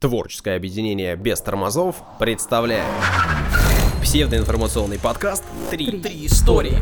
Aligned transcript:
Творческое 0.00 0.56
объединение 0.56 1.14
без 1.14 1.42
тормозов 1.42 2.02
представляет 2.18 2.86
псевдоинформационный 4.00 4.98
подкаст 4.98 5.44
«Три, 5.70 6.00
Три 6.00 6.24
истории. 6.24 6.78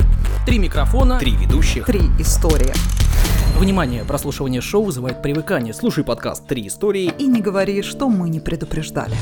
Три 0.47 0.61
микрофона. 0.61 1.19
Три 1.19 1.33
ведущих». 1.33 1.85
Три 1.85 2.03
истории. 2.21 2.73
Внимание, 3.59 4.05
прослушивание 4.05 4.61
шоу 4.61 4.85
вызывает 4.85 5.21
привыкание. 5.21 5.75
Слушай 5.75 6.05
подкаст 6.05 6.47
«Три 6.47 6.69
истории». 6.69 7.13
И 7.19 7.27
не 7.27 7.41
говори, 7.41 7.83
что 7.83 8.09
мы 8.09 8.29
не 8.29 8.39
предупреждали. 8.39 9.17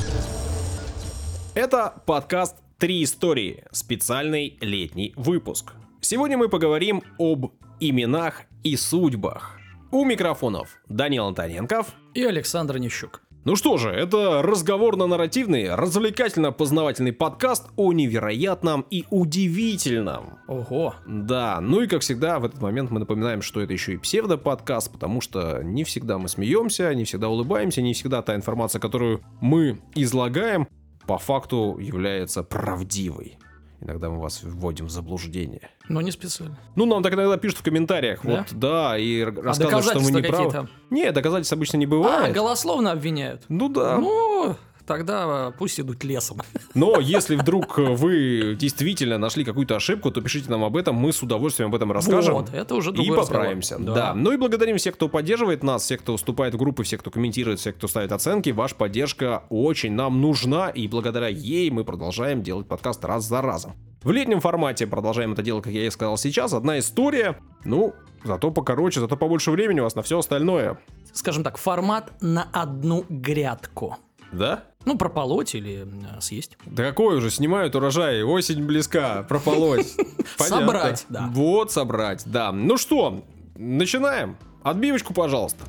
Это 1.55 1.95
подкаст 2.05 2.57
«Три 2.77 3.03
истории», 3.03 3.65
специальный 3.73 4.59
летний 4.61 5.15
выпуск. 5.17 5.73
Сегодня 6.03 6.37
мы 6.37 6.51
поговорим 6.51 7.03
об 7.19 7.47
именах 7.81 8.43
и 8.63 8.77
судьбах. 8.77 9.59
У 9.91 10.05
микрофонов 10.05 10.77
Данил 10.87 11.25
Антоненков. 11.29 11.95
И 12.13 12.23
Александр 12.23 12.77
Нищук. 12.77 13.23
Ну 13.47 13.55
что 13.55 13.77
же, 13.77 13.91
это 13.91 14.43
разговорно-нарративный, 14.43 15.73
развлекательно-познавательный 15.73 17.13
подкаст 17.13 17.69
о 17.77 17.93
невероятном 17.93 18.85
и 18.91 19.05
удивительном. 19.09 20.41
Ого. 20.49 20.97
Да, 21.07 21.61
ну 21.61 21.81
и 21.81 21.87
как 21.87 22.01
всегда, 22.01 22.41
в 22.41 22.45
этот 22.45 22.61
момент 22.61 22.91
мы 22.91 22.99
напоминаем, 22.99 23.43
что 23.43 23.61
это 23.61 23.73
еще 23.73 23.93
и 23.95 23.99
псевдоподкаст, 23.99 24.91
потому 24.91 25.21
что 25.21 25.63
не 25.63 25.85
всегда 25.85 26.19
мы 26.19 26.29
смеемся, 26.29 26.93
не 26.93 27.05
всегда 27.05 27.29
улыбаемся, 27.29 27.83
не 27.83 27.95
всегда 27.95 28.21
та 28.21 28.35
информация, 28.35 28.81
которую 28.81 29.21
мы 29.41 29.79
излагаем, 29.95 30.67
по 31.07 31.17
факту 31.17 31.79
является 31.79 32.43
правдивой. 32.43 33.39
Иногда 33.81 34.09
мы 34.09 34.21
вас 34.21 34.43
вводим 34.43 34.87
в 34.87 34.91
заблуждение. 34.91 35.71
Но 35.89 36.01
не 36.01 36.11
специально. 36.11 36.59
Ну, 36.77 36.87
нам 36.87 37.03
так 37.03 37.13
иногда 37.15 37.37
пишут 37.37 37.59
в 37.59 37.63
комментариях. 37.63 38.21
Да? 38.25 38.31
Вот, 38.39 38.47
да, 38.59 38.99
и 38.99 39.21
А 39.23 39.31
рассказывают, 39.31 39.85
что 39.87 40.01
мы 40.01 40.11
не 40.11 40.23
правы. 40.23 40.45
какие-то? 40.51 40.69
Нет, 40.91 41.15
доказательств 41.15 41.53
обычно 41.53 41.77
не 41.77 41.85
А, 41.85 41.89
бывает. 41.89 42.35
голословно 42.35 42.93
обвиняют. 42.93 43.43
Ну 43.49 43.69
да. 43.69 43.99
Ну, 43.99 44.57
тогда 44.87 45.53
пусть 45.59 45.81
идут 45.81 46.05
лесом. 46.05 46.41
Но 46.75 47.01
если 47.01 47.37
вдруг 47.37 47.79
вы 47.79 48.57
действительно 48.59 49.19
нашли 49.19 49.45
какую-то 49.45 49.77
ошибку, 49.77 50.11
то 50.11 50.21
пишите 50.21 50.51
нам 50.51 50.65
об 50.65 50.77
этом, 50.77 50.97
мы 50.97 51.13
с 51.13 51.23
удовольствием 51.23 51.69
об 51.71 51.75
этом 51.75 51.93
расскажем. 51.93 52.35
Вот, 52.35 52.55
это 52.55 52.75
уже 52.75 52.91
И 52.91 52.95
разговор. 52.99 53.19
поправимся. 53.27 53.77
Да. 53.79 53.95
Да. 53.95 54.15
Ну 54.15 54.33
и 54.33 54.37
благодарим 54.37 54.77
всех, 54.79 54.95
кто 54.95 55.09
поддерживает 55.09 55.63
нас, 55.63 55.83
всех, 55.83 56.01
кто 56.01 56.17
вступает 56.17 56.55
в 56.55 56.59
группы, 56.59 56.83
всех, 56.85 57.01
кто 57.01 57.11
комментирует, 57.11 57.59
всех, 57.61 57.77
кто 57.77 57.89
ставит 57.89 58.13
оценки. 58.13 58.51
Ваша 58.51 58.75
поддержка 58.75 59.45
очень 59.51 59.93
нам 59.93 60.21
нужна, 60.21 60.69
и 60.71 60.87
благодаря 60.89 61.29
ей 61.29 61.71
мы 61.71 61.85
продолжаем 61.85 62.43
делать 62.43 62.67
подкаст 62.67 63.05
раз 63.05 63.25
за 63.25 63.43
разом. 63.43 63.75
В 64.03 64.13
летнем 64.13 64.41
формате 64.41 64.87
продолжаем 64.87 65.33
это 65.33 65.43
дело, 65.43 65.61
как 65.61 65.73
я 65.73 65.87
и 65.87 65.91
сказал 65.91 66.17
сейчас. 66.17 66.53
Одна 66.53 66.79
история, 66.79 67.39
ну, 67.65 67.93
зато 68.25 68.51
покороче, 68.53 69.01
зато 69.01 69.17
побольше 69.17 69.51
времени 69.51 69.81
у 69.81 69.83
вас 69.85 69.97
на 69.97 70.03
все 70.03 70.19
остальное. 70.19 70.79
Скажем 71.13 71.43
так, 71.43 71.57
формат 71.57 72.13
на 72.21 72.47
одну 72.53 73.05
грядку. 73.09 73.97
Да? 74.33 74.65
Ну, 74.87 74.97
прополоть 74.97 75.55
или 75.57 75.87
съесть. 76.21 76.57
Да 76.65 76.85
какой 76.85 77.17
уже, 77.19 77.31
снимают 77.31 77.75
урожай, 77.75 78.23
осень 78.23 78.65
близка, 78.65 79.25
прополоть. 79.25 79.93
Собрать, 80.39 81.05
да. 81.09 81.29
Вот, 81.33 81.73
собрать, 81.73 82.23
да. 82.25 82.53
Ну 82.53 82.77
что, 82.79 83.25
начинаем. 83.57 84.37
Отбивочку, 84.63 85.13
пожалуйста. 85.13 85.65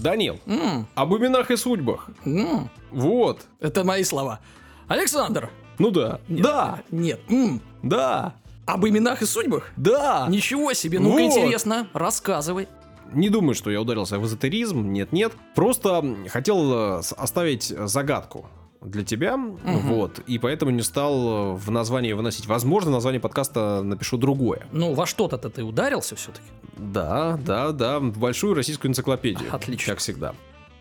Данил, 0.00 0.40
М, 0.46 0.86
об 0.94 1.14
именах 1.14 1.50
и 1.50 1.56
судьбах. 1.56 2.08
м, 2.24 2.68
Вот. 2.90 3.42
Это 3.60 3.84
мои 3.84 4.02
слова. 4.02 4.40
Александр. 4.88 5.50
Ну 5.78 5.90
да. 5.90 6.18
Нет, 6.28 6.42
Да. 6.42 6.82
Нет. 6.90 7.20
м, 7.28 7.60
Да. 7.82 8.34
Об 8.72 8.86
именах 8.86 9.20
и 9.20 9.26
судьбах? 9.26 9.70
Да. 9.76 10.26
Ничего 10.30 10.72
себе, 10.72 10.98
ну-ка 10.98 11.12
Вот. 11.12 11.20
интересно, 11.20 11.88
рассказывай. 11.92 12.68
Не 13.12 13.28
думаю, 13.28 13.54
что 13.54 13.70
я 13.70 13.82
ударился 13.82 14.18
в 14.18 14.24
эзотеризм, 14.24 14.90
нет-нет. 14.92 15.32
Просто 15.54 16.16
хотел 16.28 16.72
э, 16.72 17.02
оставить 17.18 17.64
загадку 17.64 18.46
для 18.80 19.04
тебя, 19.04 19.38
вот, 19.64 20.20
и 20.26 20.38
поэтому 20.38 20.70
не 20.70 20.80
стал 20.82 21.52
э, 21.52 21.56
в 21.56 21.70
название 21.70 22.14
выносить. 22.14 22.46
Возможно, 22.46 22.90
название 22.90 23.20
подкаста 23.20 23.82
напишу 23.82 24.16
другое. 24.16 24.66
Ну, 24.72 24.94
во 24.94 25.04
что-то 25.04 25.36
ты 25.36 25.62
ударился 25.62 26.16
все-таки? 26.16 26.46
Да, 26.78 27.38
да, 27.44 27.72
да, 27.72 27.98
в 28.00 28.18
большую 28.18 28.54
российскую 28.54 28.90
энциклопедию. 28.90 29.54
Отлично. 29.54 29.92
Как 29.92 30.00
всегда. 30.00 30.34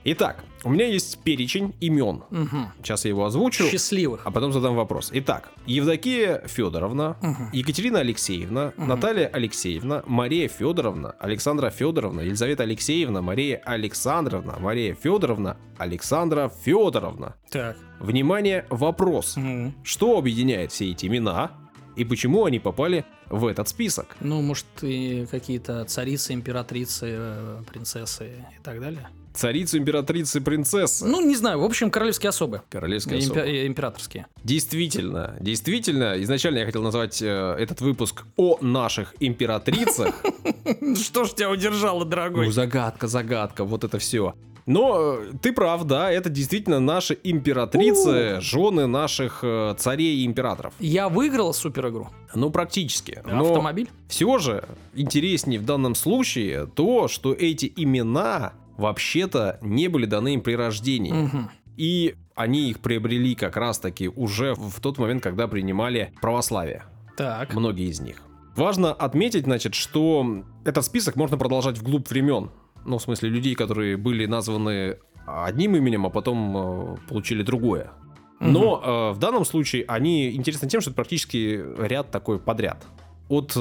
Итак, 0.03 0.43
у 0.63 0.69
меня 0.69 0.87
есть 0.87 1.19
перечень 1.19 1.75
имен. 1.79 2.23
Угу. 2.31 2.57
Сейчас 2.81 3.05
я 3.05 3.09
его 3.09 3.23
озвучу. 3.25 3.65
Счастливых. 3.69 4.21
А 4.25 4.31
потом 4.31 4.51
задам 4.51 4.75
вопрос. 4.75 5.11
Итак, 5.13 5.51
Евдокия 5.67 6.41
Федоровна, 6.47 7.17
Мгм. 7.21 7.49
Екатерина 7.53 7.99
Алексеевна, 7.99 8.73
Наталья 8.77 9.27
Алексеевна, 9.27 10.01
Мария 10.07 10.47
Федоровна, 10.47 11.11
Александра 11.19 11.69
Федоровна, 11.69 12.21
Елизавета 12.21 12.63
Алексеевна, 12.63 13.21
Мария 13.21 13.61
Александровна, 13.63 14.57
Мария 14.59 14.95
Федоровна, 14.95 15.57
Александра 15.77 16.49
Федоровна. 16.63 17.35
Так. 17.51 17.77
Внимание, 17.99 18.65
вопрос. 18.71 19.37
Мгм. 19.37 19.75
Что 19.83 20.17
объединяет 20.17 20.71
все 20.71 20.89
эти 20.89 21.05
имена 21.05 21.51
и 21.95 22.05
почему 22.05 22.45
они 22.45 22.57
попали 22.59 23.05
в 23.29 23.45
этот 23.45 23.67
список? 23.67 24.15
Ну, 24.19 24.41
может, 24.41 24.65
и 24.81 25.27
какие-то 25.29 25.85
царицы, 25.85 26.33
императрицы, 26.33 27.05
э, 27.07 27.63
принцессы 27.71 28.31
и 28.59 28.63
так 28.63 28.79
далее. 28.81 29.07
Царицы, 29.33 29.77
императрицы, 29.77 30.41
принцессы. 30.41 31.05
Ну, 31.05 31.25
не 31.25 31.35
знаю, 31.35 31.59
в 31.59 31.63
общем, 31.63 31.89
королевские 31.89 32.29
особы. 32.29 32.61
Королевская 32.69 33.17
Импе- 33.19 33.23
особа. 33.23 33.39
э, 33.41 33.67
Императорские. 33.67 34.27
Действительно, 34.43 35.35
действительно, 35.39 36.21
изначально 36.23 36.59
я 36.59 36.65
хотел 36.65 36.81
назвать 36.83 37.21
э, 37.21 37.55
этот 37.57 37.81
выпуск 37.81 38.23
о 38.37 38.57
наших 38.61 39.15
императрицах, 39.19 40.23
Что 41.01 41.23
ж 41.25 41.31
тебя 41.33 41.49
удержало, 41.49 42.05
дорогой? 42.05 42.45
Ну, 42.47 42.51
загадка, 42.51 43.07
загадка, 43.07 43.63
вот 43.63 43.83
это 43.83 43.99
все. 43.99 44.33
Но 44.65 45.15
э, 45.19 45.31
ты 45.41 45.53
прав, 45.53 45.83
да, 45.85 46.11
это 46.11 46.29
действительно 46.29 46.79
наши 46.79 47.17
императрицы, 47.23 48.39
жены 48.41 48.85
наших 48.87 49.39
э, 49.43 49.75
царей 49.77 50.17
и 50.17 50.25
императоров. 50.25 50.73
Я 50.79 51.09
выиграл 51.09 51.53
супер 51.53 51.89
игру. 51.89 52.09
Ну, 52.35 52.49
практически. 52.51 53.21
Но 53.25 53.47
Автомобиль? 53.49 53.89
все 54.07 54.37
же 54.37 54.63
интереснее 54.93 55.59
в 55.59 55.65
данном 55.65 55.95
случае 55.95 56.67
то, 56.67 57.07
что 57.07 57.33
эти 57.33 57.71
имена 57.75 58.53
вообще-то 58.81 59.59
не 59.61 59.87
были 59.87 60.05
даны 60.05 60.33
им 60.33 60.41
при 60.41 60.53
рождении. 60.53 61.13
Мгм. 61.13 61.49
И 61.77 62.15
они 62.35 62.69
их 62.69 62.79
приобрели 62.79 63.35
как 63.35 63.55
раз-таки 63.55 64.09
уже 64.09 64.53
в 64.55 64.79
тот 64.81 64.97
момент, 64.97 65.23
когда 65.23 65.47
принимали 65.47 66.13
православие. 66.21 66.83
Так. 67.15 67.53
Многие 67.53 67.89
из 67.89 68.01
них. 68.01 68.17
Важно 68.55 68.91
отметить, 68.91 69.45
значит, 69.45 69.75
что 69.75 70.43
этот 70.65 70.85
список 70.85 71.15
можно 71.15 71.37
продолжать 71.37 71.77
вглубь 71.77 72.09
времен. 72.09 72.51
Ну, 72.83 72.97
в 72.97 73.01
смысле, 73.01 73.29
людей, 73.29 73.55
которые 73.55 73.95
были 73.95 74.25
названы 74.25 74.97
одним 75.25 75.75
именем, 75.75 76.05
а 76.05 76.09
потом 76.09 76.57
э, 76.57 76.97
получили 77.07 77.43
другое. 77.43 77.91
Но 78.39 78.81
э, 78.83 79.15
в 79.15 79.19
данном 79.19 79.45
случае 79.45 79.85
они 79.87 80.31
интересны 80.31 80.67
тем, 80.67 80.81
что 80.81 80.89
это 80.89 80.95
практически 80.95 81.63
ряд 81.77 82.09
такой 82.09 82.39
подряд. 82.39 82.83
От 83.31 83.53
э, 83.55 83.59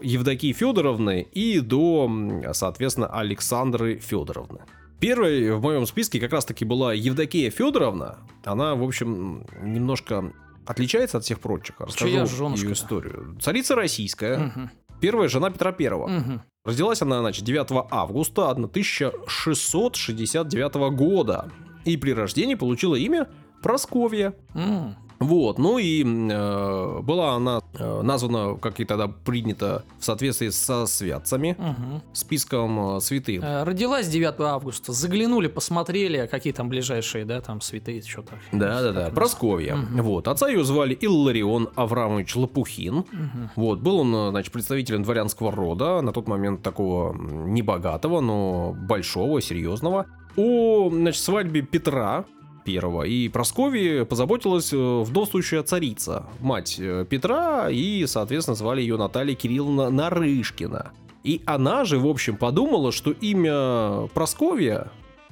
Евдокии 0.00 0.52
Федоровны 0.52 1.26
и 1.32 1.60
до, 1.60 2.10
соответственно, 2.54 3.06
Александры 3.08 3.98
Федоровны. 3.98 4.60
Первой 4.98 5.52
в 5.52 5.60
моем 5.60 5.84
списке 5.86 6.18
как 6.18 6.32
раз-таки 6.32 6.64
была 6.64 6.94
Евдокия 6.94 7.50
Федоровна. 7.50 8.16
Она, 8.44 8.74
в 8.74 8.82
общем, 8.82 9.44
немножко 9.62 10.32
отличается 10.64 11.18
от 11.18 11.24
всех 11.24 11.40
прочих. 11.40 11.76
Расскажу 11.80 12.10
Чья 12.10 12.22
ее 12.22 12.72
историю. 12.72 13.36
Царица 13.42 13.74
российская, 13.74 14.38
Мгм. 14.38 14.70
первая 15.00 15.28
жена 15.28 15.50
Петра 15.50 15.72
Первого. 15.72 16.06
Мгм. 16.08 16.40
Родилась 16.64 17.02
она, 17.02 17.20
значит, 17.20 17.44
9 17.44 17.86
августа 17.90 18.48
1669 18.48 20.90
года. 20.90 21.50
И 21.84 21.98
при 21.98 22.12
рождении 22.12 22.54
получила 22.54 22.94
имя 22.94 23.28
Просковья. 23.62 24.32
М. 24.54 24.96
Вот, 25.20 25.58
ну 25.58 25.78
и 25.78 26.02
э, 26.04 27.00
была 27.02 27.34
она 27.34 27.60
э, 27.78 28.02
названа, 28.02 28.56
как 28.56 28.80
и 28.80 28.84
тогда 28.84 29.08
принято, 29.08 29.84
в 29.98 30.04
соответствии 30.04 30.48
со 30.50 30.86
святцами, 30.86 31.56
Мгм. 31.58 32.02
списком 32.12 32.96
э, 32.96 33.00
святых. 33.00 33.42
Э, 33.42 33.62
Родилась 33.62 34.08
9 34.08 34.40
августа. 34.40 34.92
Заглянули, 34.92 35.46
посмотрели, 35.46 36.26
какие 36.30 36.52
там 36.52 36.68
ближайшие, 36.68 37.24
да, 37.24 37.40
там 37.40 37.60
святые, 37.60 38.02
что-то. 38.02 38.34
Да-да-да, 38.52 39.10
Просковья. 39.10 39.76
Вот, 39.76 40.28
отца 40.28 40.48
ее 40.48 40.64
звали 40.64 40.96
Илларион 41.00 41.68
Аврамович 41.74 42.36
Лопухин. 42.36 43.04
Вот, 43.56 43.80
был 43.80 44.00
он, 44.00 44.14
э, 44.14 44.30
значит, 44.30 44.52
представителем 44.52 45.02
дворянского 45.04 45.52
рода, 45.52 46.00
на 46.00 46.12
тот 46.12 46.26
момент 46.28 46.62
такого 46.62 47.14
небогатого, 47.14 48.20
но 48.20 48.72
большого, 48.76 49.40
серьезного. 49.40 50.06
О, 50.36 50.90
значит, 50.90 51.22
свадьбе 51.22 51.62
Петра 51.62 52.24
Первого 52.64 53.02
и 53.02 53.28
Просковьи 53.28 54.04
позаботилась 54.04 54.72
э, 54.72 54.76
вдовствующая 55.02 55.62
царица, 55.62 56.26
мать 56.40 56.76
э, 56.78 57.04
Петра, 57.08 57.68
и, 57.70 58.06
соответственно, 58.06 58.54
звали 58.54 58.80
ее 58.80 58.96
Наталья 58.96 59.34
Кирилловна 59.34 59.90
Нарышкина. 59.90 60.92
И 61.22 61.40
она 61.46 61.84
же, 61.84 61.98
в 61.98 62.06
общем, 62.06 62.36
подумала, 62.36 62.92
что 62.92 63.10
имя 63.12 64.08
Просковья 64.14 64.88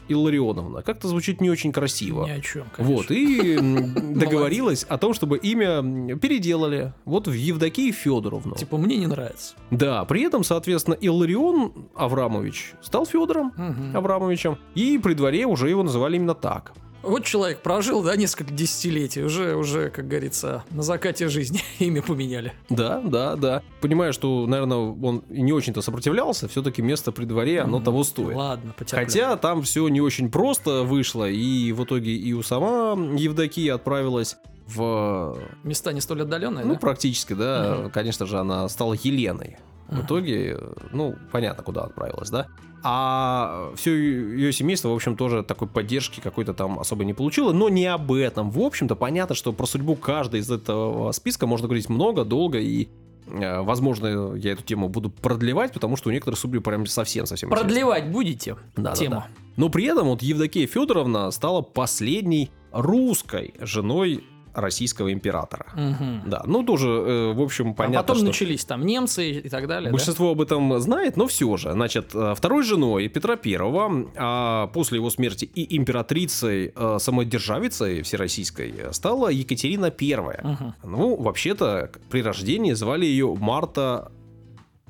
Илларионовна. 0.08 0.82
Как-то 0.82 1.08
звучит 1.08 1.40
не 1.40 1.48
очень 1.48 1.72
красиво. 1.72 2.26
Ни 2.26 2.30
о 2.30 2.40
чем, 2.40 2.64
Вот, 2.78 3.10
и 3.10 3.56
договорилась 4.14 4.84
о 4.84 4.98
том, 4.98 5.14
чтобы 5.14 5.38
имя 5.38 6.16
переделали 6.16 6.92
вот 7.04 7.28
в 7.28 7.32
Евдокию 7.32 7.92
Федоровну. 7.92 8.56
Типа, 8.56 8.76
мне 8.78 8.96
не 8.96 9.06
нравится. 9.06 9.54
Да, 9.70 10.04
при 10.04 10.22
этом, 10.22 10.44
соответственно, 10.44 10.96
Илларион 11.00 11.72
Аврамович 11.94 12.72
стал 12.82 13.06
Федором 13.06 13.52
Мгм. 13.56 13.96
Аврамовичем, 13.96 14.58
и 14.74 14.98
при 14.98 15.14
дворе 15.14 15.46
уже 15.46 15.68
его 15.68 15.82
называли 15.82 16.16
именно 16.16 16.34
так. 16.34 16.72
Вот 17.02 17.24
человек 17.24 17.60
прожил, 17.62 18.02
да, 18.02 18.16
несколько 18.16 18.52
десятилетий, 18.52 19.22
уже, 19.22 19.56
уже, 19.56 19.90
как 19.90 20.06
говорится, 20.08 20.64
на 20.70 20.82
закате 20.82 21.28
жизни 21.28 21.60
имя 21.78 22.02
поменяли. 22.02 22.52
Да, 22.68 23.00
да, 23.04 23.36
да. 23.36 23.62
Понимаю, 23.80 24.12
что, 24.12 24.46
наверное, 24.46 24.76
он 24.78 25.24
не 25.28 25.52
очень-то 25.52 25.82
сопротивлялся, 25.82 26.48
все-таки 26.48 26.82
место 26.82 27.10
при 27.12 27.24
дворе, 27.24 27.60
оно 27.62 27.78
Мгм. 27.78 27.84
того 27.84 28.04
стоит. 28.04 28.36
Ладно, 28.36 28.72
потерплю. 28.76 29.04
Хотя 29.06 29.36
там 29.36 29.62
все 29.62 29.86
не 29.88 30.00
очень 30.00 30.30
просто 30.30 30.82
вышло, 30.82 31.28
и 31.28 31.72
в 31.72 31.84
итоге 31.84 32.12
и 32.14 32.32
у 32.32 32.42
сама 32.42 32.92
Евдокия 33.16 33.74
отправилась 33.74 34.36
в... 34.68 35.36
Места 35.64 35.92
не 35.92 36.00
столь 36.00 36.22
отдаленные, 36.22 36.64
Ну, 36.64 36.74
да? 36.74 36.78
практически, 36.78 37.32
да. 37.32 37.78
Мгм. 37.80 37.90
Конечно 37.90 38.26
же, 38.26 38.38
она 38.38 38.68
стала 38.68 38.94
Еленой. 38.94 39.56
В 39.92 40.04
итоге, 40.04 40.56
э, 40.58 40.72
ну, 40.92 41.14
понятно, 41.30 41.62
куда 41.62 41.82
отправилась, 41.82 42.30
да. 42.30 42.46
А 42.84 43.70
все 43.76 43.94
ее 43.94 44.52
семейство, 44.52 44.88
в 44.88 44.94
общем, 44.94 45.16
тоже 45.16 45.42
такой 45.44 45.68
поддержки 45.68 46.20
какой-то 46.20 46.52
там 46.52 46.80
особо 46.80 47.04
не 47.04 47.14
получило, 47.14 47.52
но 47.52 47.68
не 47.68 47.86
об 47.86 48.10
этом. 48.12 48.50
В 48.50 48.60
общем-то, 48.60 48.96
понятно, 48.96 49.34
что 49.34 49.52
про 49.52 49.66
судьбу 49.66 49.94
каждой 49.94 50.40
из 50.40 50.50
этого 50.50 51.12
списка 51.12 51.46
можно 51.46 51.68
говорить 51.68 51.88
много, 51.88 52.24
долго, 52.24 52.58
и, 52.58 52.88
э, 53.26 53.60
возможно, 53.60 54.34
я 54.34 54.52
эту 54.52 54.64
тему 54.64 54.88
буду 54.88 55.10
продлевать, 55.10 55.72
потому 55.72 55.96
что 55.96 56.08
у 56.08 56.12
некоторых 56.12 56.38
судьбы 56.40 56.60
прям 56.60 56.86
совсем-совсем 56.86 57.50
интересно. 57.50 57.68
Продлевать 57.68 58.10
будете 58.10 58.56
Да, 58.74 58.94
тему. 58.94 59.10
да, 59.10 59.16
да. 59.16 59.26
Но 59.56 59.68
при 59.68 59.84
этом 59.84 60.08
вот 60.08 60.22
Евдокия 60.22 60.66
Федоровна 60.66 61.30
стала 61.30 61.62
последней 61.62 62.50
русской 62.72 63.54
женой 63.60 64.24
российского 64.54 65.12
императора. 65.12 65.66
Мгм. 65.74 66.22
Да, 66.26 66.42
ну 66.46 66.62
тоже, 66.62 66.88
э, 66.88 67.32
в 67.32 67.40
общем, 67.40 67.70
А 67.70 67.74
понятно, 67.74 68.02
потом 68.02 68.16
что... 68.16 68.26
начались 68.26 68.64
там 68.64 68.84
немцы 68.84 69.30
и 69.30 69.48
так 69.48 69.66
далее. 69.66 69.86
да? 69.90 69.92
Большинство 69.92 70.30
об 70.30 70.40
этом 70.40 70.80
знает, 70.80 71.16
но 71.16 71.26
все 71.26 71.56
же. 71.56 71.72
Значит, 71.72 72.10
э, 72.14 72.34
второй 72.36 72.62
женой 72.62 73.08
Петра 73.08 73.36
Первого, 73.36 74.10
а 74.16 74.66
после 74.68 74.98
его 74.98 75.10
смерти 75.10 75.44
и 75.44 75.76
императрицей, 75.76 76.72
э, 76.74 76.98
самодержавицей 77.00 78.02
всероссийской, 78.02 78.74
э, 78.76 78.92
стала 78.92 79.28
Екатерина 79.28 79.90
Первая. 79.90 80.40
Мгм. 80.42 80.74
Ну, 80.84 81.16
вообще-то, 81.16 81.90
при 82.10 82.22
рождении 82.22 82.72
звали 82.72 83.06
ее 83.06 83.34
Марта 83.34 84.12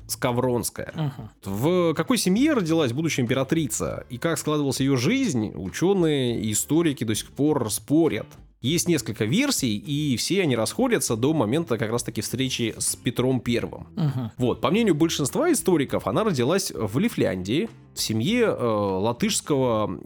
Скавронская. 0.07 0.91
Мгм. 0.95 1.29
В 1.45 1.93
какой 1.93 2.17
семье 2.17 2.53
родилась 2.53 2.91
будущая 2.91 3.23
императрица 3.25 4.05
и 4.09 4.17
как 4.17 4.37
складывалась 4.37 4.79
ее 4.79 4.97
жизнь, 4.97 5.51
ученые 5.55 6.39
и 6.41 6.51
историки 6.51 7.03
до 7.03 7.15
сих 7.15 7.29
пор 7.29 7.71
спорят. 7.71 8.27
Есть 8.63 8.87
несколько 8.87 9.25
версий, 9.25 9.77
и 9.77 10.15
все 10.17 10.41
они 10.41 10.55
расходятся 10.55 11.15
до 11.17 11.33
момента 11.33 11.77
как 11.77 11.91
раз-таки 11.91 12.21
встречи 12.21 12.73
с 12.77 12.95
Петром 12.95 13.39
Первым. 13.41 13.87
Мгм. 13.95 14.31
Вот, 14.37 14.61
по 14.61 14.71
мнению 14.71 14.95
большинства 14.95 15.51
историков, 15.51 16.07
она 16.07 16.23
родилась 16.23 16.71
в 16.73 16.97
Лифляндии, 16.97 17.69
в 17.93 17.99
семье 18.01 18.45
э, 18.45 18.65
латышского 18.65 19.99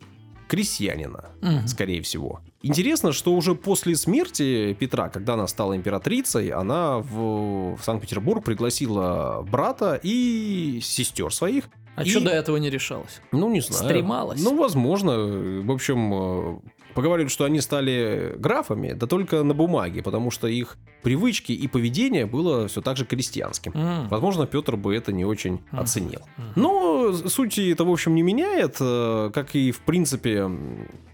крестьянина, 0.47 1.25
Мгм. 1.41 1.67
скорее 1.67 2.01
всего. 2.01 2.39
Интересно, 2.63 3.11
что 3.11 3.33
уже 3.35 3.53
после 3.53 3.95
смерти 3.95 4.73
Петра, 4.79 5.09
когда 5.09 5.33
она 5.35 5.45
стала 5.47 5.75
императрицей, 5.75 6.49
она 6.49 6.97
в, 6.99 7.75
в 7.75 7.79
Санкт-Петербург 7.83 8.43
пригласила 8.43 9.45
брата 9.49 9.99
и 10.01 10.79
сестер 10.81 11.31
своих. 11.33 11.65
А 11.95 12.03
И- 12.03 12.09
что 12.09 12.21
до 12.21 12.29
этого 12.31 12.57
не 12.57 12.69
решалось? 12.69 13.21
Ну, 13.31 13.49
не 13.51 13.61
знаю. 13.61 13.83
Стремалась? 13.83 14.41
Ну, 14.43 14.55
возможно. 14.57 15.15
В 15.63 15.71
общем, 15.71 16.13
э, 16.13 16.59
поговаривают, 16.97 17.31
что 17.31 17.45
они 17.45 17.61
стали 17.61 18.33
графами, 18.39 18.93
да 18.93 19.05
только 19.05 19.43
на 19.43 19.53
бумаге, 19.53 20.01
потому 20.01 20.31
что 20.31 20.47
их 20.47 20.77
привычки 21.03 21.51
и 21.51 21.67
поведение 21.67 22.25
было 22.25 22.67
все 22.67 22.81
так 22.81 22.97
же 22.97 23.05
крестьянским. 23.05 23.71
М. 23.75 24.07
Возможно, 24.09 24.47
Петр 24.47 24.75
бы 24.77 24.95
это 24.95 25.11
не 25.13 25.23
очень 25.23 25.59
Мгм. 25.71 25.79
оценил. 25.79 26.21
Мгм. 26.37 26.51
Но 26.55 27.13
сути 27.13 27.71
это, 27.71 27.85
в 27.85 27.91
общем, 27.91 28.15
не 28.15 28.23
меняет, 28.23 28.77
э, 28.79 29.29
как 29.31 29.55
и, 29.55 29.71
в 29.71 29.79
принципе, 29.81 30.49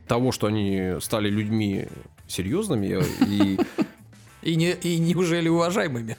того, 0.07 0.31
что 0.31 0.47
они 0.47 0.93
стали 1.01 1.29
людьми 1.29 1.87
серьезными. 2.27 3.03
И 3.27 3.59
И, 4.41 4.55
не, 4.55 4.71
и 4.71 4.99
неужели 4.99 5.49
уважаемыми? 5.49 6.15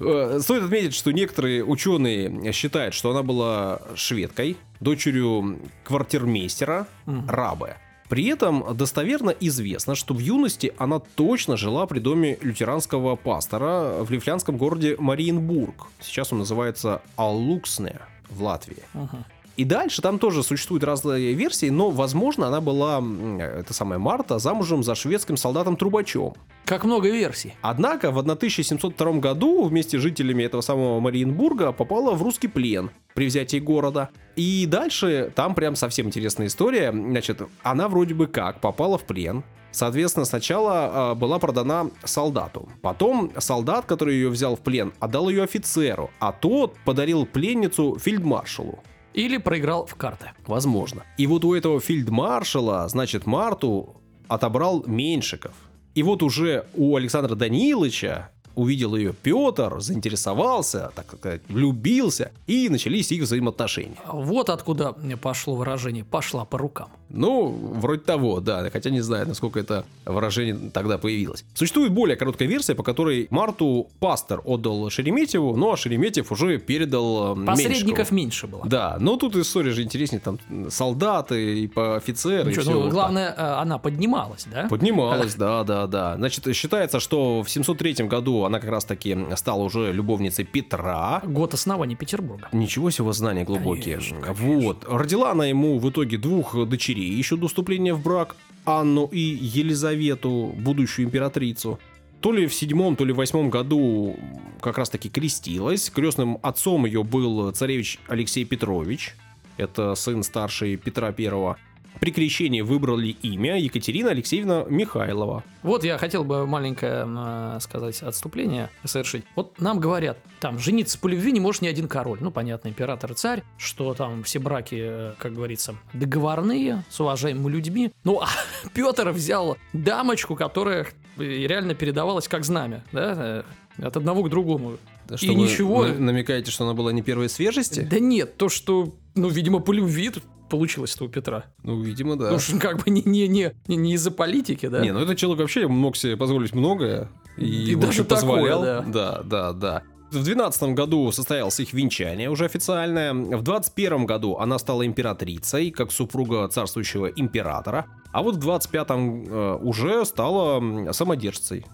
э, 0.00 0.38
стоит 0.40 0.62
отметить, 0.64 0.94
что 0.94 1.10
некоторые 1.12 1.62
ученые 1.64 2.52
считают, 2.52 2.94
что 2.94 3.10
она 3.10 3.22
была 3.22 3.80
шведкой, 3.94 4.56
дочерью 4.80 5.58
квартирмейстера 5.84 6.86
Мгм. 7.06 7.28
Рабе. 7.28 7.76
При 8.10 8.26
этом 8.26 8.76
достоверно 8.76 9.30
известно, 9.30 9.94
что 9.94 10.14
в 10.14 10.18
юности 10.18 10.74
она 10.78 10.98
точно 10.98 11.56
жила 11.56 11.86
при 11.86 12.00
доме 12.00 12.38
лютеранского 12.42 13.14
пастора 13.14 14.02
в 14.02 14.10
лифлянском 14.10 14.56
городе 14.56 14.96
Мариенбург. 14.98 15.86
Сейчас 16.00 16.32
он 16.32 16.40
называется 16.40 17.02
Аллуксне 17.14 18.00
в 18.28 18.42
Латвии. 18.42 18.82
Мгм. 18.94 19.24
И 19.60 19.64
дальше 19.64 20.00
там 20.00 20.18
тоже 20.18 20.42
существуют 20.42 20.84
разные 20.84 21.34
версии, 21.34 21.68
но, 21.68 21.90
возможно, 21.90 22.46
она 22.46 22.62
была, 22.62 23.04
это 23.38 23.74
самая 23.74 23.98
Марта, 23.98 24.38
замужем 24.38 24.82
за 24.82 24.94
шведским 24.94 25.36
солдатом 25.36 25.76
Трубачом. 25.76 26.32
Как 26.64 26.84
много 26.84 27.10
версий. 27.10 27.52
Однако 27.60 28.10
в 28.10 28.18
1702 28.18 29.12
году 29.18 29.64
вместе 29.64 29.98
с 29.98 30.00
жителями 30.00 30.44
этого 30.44 30.62
самого 30.62 30.98
Мариенбурга 31.00 31.72
попала 31.72 32.14
в 32.14 32.22
русский 32.22 32.48
плен 32.48 32.90
при 33.12 33.26
взятии 33.26 33.58
города. 33.58 34.08
И 34.34 34.64
дальше 34.64 35.30
там 35.36 35.54
прям 35.54 35.76
совсем 35.76 36.06
интересная 36.06 36.46
история. 36.46 36.90
Значит, 36.90 37.42
она 37.62 37.90
вроде 37.90 38.14
бы 38.14 38.28
как 38.28 38.62
попала 38.62 38.96
в 38.96 39.04
плен. 39.04 39.44
Соответственно, 39.72 40.24
сначала 40.24 40.72
а, 41.10 41.14
была 41.14 41.38
продана 41.38 41.90
солдату. 42.04 42.66
Потом 42.80 43.30
солдат, 43.36 43.84
который 43.84 44.14
ее 44.14 44.30
взял 44.30 44.56
в 44.56 44.60
плен, 44.60 44.94
отдал 45.00 45.28
ее 45.28 45.42
офицеру, 45.42 46.10
а 46.18 46.32
тот 46.32 46.78
подарил 46.86 47.26
пленницу 47.26 47.98
фельдмаршалу. 48.00 48.78
Или 49.14 49.38
проиграл 49.38 49.86
в 49.86 49.94
карты. 49.94 50.30
Возможно. 50.46 51.02
И 51.18 51.26
вот 51.26 51.44
у 51.44 51.54
этого 51.54 51.80
фельдмаршала, 51.80 52.88
значит, 52.88 53.26
Марту 53.26 54.00
отобрал 54.28 54.84
Меньшиков. 54.86 55.52
И 55.94 56.02
вот 56.02 56.22
уже 56.22 56.66
у 56.74 56.96
Александра 56.96 57.34
Даниловича 57.34 58.30
увидел 58.60 58.94
ее 58.96 59.12
Петр, 59.12 59.80
заинтересовался, 59.80 60.92
так 60.94 61.06
сказать, 61.18 61.42
влюбился, 61.48 62.32
и 62.46 62.68
начались 62.68 63.12
их 63.12 63.22
взаимоотношения. 63.22 63.96
Вот 64.06 64.50
откуда 64.50 64.92
мне 64.92 65.16
пошло 65.16 65.54
выражение 65.54 66.04
«пошла 66.04 66.44
по 66.44 66.58
рукам». 66.58 66.88
Ну, 67.08 67.48
вроде 67.48 68.02
того, 68.02 68.40
да, 68.40 68.70
хотя 68.70 68.90
не 68.90 69.00
знаю, 69.00 69.26
насколько 69.26 69.58
это 69.58 69.84
выражение 70.04 70.70
тогда 70.70 70.96
появилось. 70.96 71.44
Существует 71.54 71.92
более 71.92 72.16
короткая 72.16 72.48
версия, 72.48 72.74
по 72.74 72.84
которой 72.84 73.26
Марту 73.30 73.88
пастор 73.98 74.40
отдал 74.44 74.90
Шереметьеву, 74.90 75.56
ну 75.56 75.72
а 75.72 75.76
Шереметьев 75.76 76.30
уже 76.30 76.58
передал 76.58 77.36
э, 77.36 77.46
Посредников 77.46 78.12
Меньшикову. 78.12 78.16
меньше 78.16 78.46
было. 78.46 78.62
Да, 78.64 78.96
но 79.00 79.16
тут 79.16 79.34
история 79.36 79.72
же 79.72 79.82
интереснее, 79.82 80.20
там 80.20 80.38
солдаты 80.70 81.60
и 81.60 81.66
по 81.66 81.96
офицеры. 81.96 82.44
Ну 82.44 82.50
и 82.50 82.54
чё, 82.54 82.60
всё 82.60 82.70
ну, 82.70 82.76
вот 82.76 82.84
так. 82.84 82.92
главное, 82.92 83.34
э, 83.36 83.42
она 83.60 83.78
поднималась, 83.78 84.46
да? 84.52 84.68
Поднималась, 84.68 85.34
да, 85.36 85.64
да, 85.64 85.86
да. 85.86 86.14
Значит, 86.16 86.54
считается, 86.54 87.00
что 87.00 87.42
в 87.42 87.50
703 87.50 88.06
году 88.06 88.44
она 88.50 88.58
как 88.58 88.70
раз-таки 88.70 89.16
стала 89.36 89.62
уже 89.62 89.92
любовницей 89.92 90.44
Петра. 90.44 91.22
Год 91.24 91.54
основания 91.54 91.94
Петербурга. 91.94 92.48
Ничего 92.52 92.90
себе 92.90 93.12
знания 93.12 93.44
глубокие. 93.44 93.96
Конечно, 93.96 94.20
конечно. 94.20 94.46
Вот. 94.46 94.84
Родила 94.88 95.30
она 95.30 95.46
ему 95.46 95.78
в 95.78 95.88
итоге 95.88 96.18
двух 96.18 96.68
дочерей 96.68 97.12
еще 97.12 97.36
до 97.36 97.46
вступления 97.46 97.94
в 97.94 98.02
брак. 98.02 98.36
Анну 98.64 99.06
и 99.06 99.20
Елизавету, 99.20 100.54
будущую 100.58 101.06
императрицу. 101.06 101.78
То 102.20 102.32
ли 102.32 102.46
в 102.46 102.54
седьмом, 102.54 102.96
то 102.96 103.04
ли 103.04 103.12
в 103.12 103.16
восьмом 103.16 103.48
году 103.48 104.16
как 104.60 104.76
раз-таки 104.76 105.08
крестилась. 105.08 105.88
Крестным 105.88 106.38
отцом 106.42 106.84
ее 106.84 107.04
был 107.04 107.50
царевич 107.52 107.98
Алексей 108.08 108.44
Петрович. 108.44 109.14
Это 109.56 109.94
сын 109.94 110.22
старший 110.22 110.76
Петра 110.76 111.12
Первого. 111.12 111.56
При 111.98 112.12
крещении 112.12 112.62
выбрали 112.62 113.08
имя 113.08 113.58
Екатерина 113.58 114.10
Алексеевна 114.10 114.64
Михайлова. 114.68 115.44
Вот 115.62 115.84
я 115.84 115.98
хотел 115.98 116.24
бы 116.24 116.46
маленькое, 116.46 117.04
э, 117.06 117.58
сказать, 117.60 118.02
отступление 118.02 118.70
совершить. 118.84 119.24
Вот 119.36 119.60
нам 119.60 119.80
говорят, 119.80 120.16
там, 120.40 120.58
жениться 120.58 120.98
по 120.98 121.08
любви 121.08 121.30
не 121.32 121.40
может 121.40 121.60
ни 121.62 121.68
один 121.68 121.88
король. 121.88 122.18
Ну, 122.22 122.30
понятно, 122.30 122.68
император 122.68 123.12
и 123.12 123.14
царь, 123.14 123.42
что 123.58 123.92
там 123.92 124.22
все 124.22 124.38
браки, 124.38 124.76
э, 124.80 125.12
как 125.18 125.34
говорится, 125.34 125.74
договорные, 125.92 126.84
с 126.88 127.00
уважаемыми 127.00 127.50
людьми. 127.52 127.92
Ну, 128.04 128.20
а 128.20 128.28
Петр 128.74 129.10
взял 129.10 129.56
дамочку, 129.74 130.36
которая 130.36 130.86
э, 131.18 131.22
реально 131.22 131.74
передавалась 131.74 132.28
как 132.28 132.44
знамя, 132.44 132.82
да, 132.92 133.44
от 133.78 133.96
одного 133.96 134.22
к 134.22 134.30
другому. 134.30 134.78
Что 135.14 135.26
И 135.26 135.30
вы 135.30 135.34
ничего. 135.34 135.84
на- 135.86 135.94
намекаете, 135.98 136.50
что 136.50 136.64
она 136.64 136.72
была 136.74 136.92
не 136.92 137.02
первой 137.02 137.28
свежести? 137.28 137.80
Да 137.80 137.98
нет, 137.98 138.36
то, 138.36 138.48
что, 138.48 138.94
ну, 139.16 139.28
видимо, 139.28 139.58
по 139.60 139.72
любви 139.72 140.08
тут 140.10 140.22
получилось-то 140.50 141.04
у 141.04 141.08
Петра. 141.08 141.44
Ну, 141.62 141.80
видимо, 141.80 142.16
да. 142.16 142.30
Ну, 142.30 142.38
что 142.38 142.58
как 142.58 142.84
бы 142.84 142.90
не, 142.90 143.02
не, 143.02 143.28
не, 143.28 143.52
не, 143.66 143.94
из-за 143.94 144.10
политики, 144.10 144.66
да? 144.66 144.80
Не, 144.80 144.92
ну 144.92 145.00
этот 145.00 145.16
человек 145.16 145.40
вообще 145.40 145.66
мог 145.68 145.96
себе 145.96 146.16
позволить 146.16 146.54
многое. 146.54 147.08
И, 147.38 147.72
И 147.72 147.74
даже 147.74 148.02
общем, 148.02 148.04
такое, 148.04 148.20
позволял. 148.20 148.62
да. 148.62 148.82
Да, 148.82 149.22
да, 149.22 149.52
да. 149.52 149.82
В 150.10 150.24
12 150.24 150.74
году 150.74 151.12
состоялось 151.12 151.60
их 151.60 151.72
венчание 151.72 152.28
уже 152.30 152.44
официальное. 152.44 153.14
В 153.14 153.42
21 153.42 154.06
году 154.06 154.36
она 154.38 154.58
стала 154.58 154.84
императрицей, 154.84 155.70
как 155.70 155.92
супруга 155.92 156.48
царствующего 156.48 157.06
императора. 157.06 157.86
А 158.12 158.22
вот 158.22 158.34
в 158.34 158.48
25-м 158.48 159.24
э, 159.24 159.56
уже 159.62 160.04
стала 160.04 160.92
самодержцей. 160.92 161.64